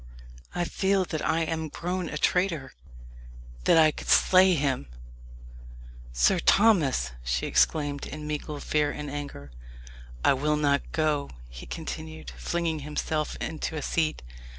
I 0.55 0.65
feel 0.65 1.05
that 1.05 1.23
I 1.23 1.41
am 1.41 1.69
grown 1.69 2.09
a 2.09 2.17
traitor 2.17 2.73
that 3.65 3.77
I 3.77 3.91
could 3.91 4.07
slay 4.07 4.55
him." 4.55 4.87
"Sir 6.11 6.39
Thomas!" 6.39 7.11
she 7.23 7.45
exclaimed, 7.45 8.07
in 8.07 8.25
mingled 8.25 8.63
fear 8.63 8.89
and 8.89 9.11
anger. 9.11 9.51
"I 10.25 10.33
will 10.33 10.57
not 10.57 10.91
go," 10.91 11.29
he 11.49 11.67
continued, 11.67 12.31
flinging 12.35 12.79
himself 12.79 13.35
into 13.35 13.75
a 13.77 13.83
seat. 13.83 14.23